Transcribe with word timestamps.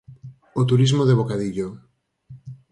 O 0.59 0.63
turismo 0.69 1.03
de 1.05 1.17
bocadillo. 1.19 1.67